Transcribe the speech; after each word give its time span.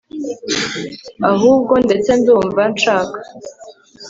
ahubwo, 1.31 1.73
ndetse 1.85 2.09
ndumva 2.19 2.61
nshaka 2.73 3.17